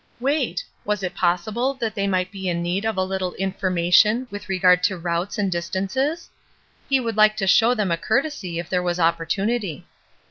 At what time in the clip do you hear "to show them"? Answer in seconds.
7.37-7.91